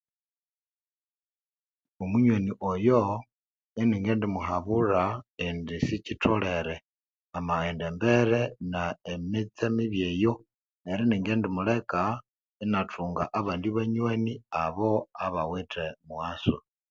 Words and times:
Omunywani 2.03 2.51
oyo 2.71 2.99
ini 3.81 3.95
ngindi 4.01 4.27
muhabulha 4.35 5.03
indi 5.47 5.75
sikyitholere 5.87 6.75
amaghenda 7.37 7.83
embere 7.91 8.41
na 8.71 8.81
emitse 9.11 9.65
mibi 9.75 9.99
eyo 10.11 10.33
neryo 10.83 11.03
ini 11.05 11.15
ngimdi 11.21 11.47
muleka 11.55 11.99
ina 12.63 12.81
thuga 12.91 13.23
ibanywani 13.39 14.33
abo 14.63 14.91
abawithe 15.25 15.85
mughaso 16.05 16.57